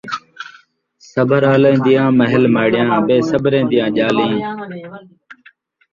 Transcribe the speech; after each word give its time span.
صبر 1.11 1.41
آلیاں 1.53 1.79
دیاں 1.85 2.09
محل 2.19 2.43
ماڑیاں، 2.53 2.89
بے 3.07 3.17
صبریاں 3.29 3.65
دیاں 3.71 3.89
ڄالیں 3.95 4.35